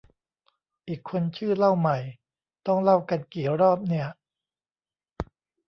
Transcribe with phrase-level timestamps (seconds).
[0.87, 1.97] อีกคนชื่อเล่าใหม่
[2.67, 4.07] ต้องเล่ากันกี่รอบเนี่ย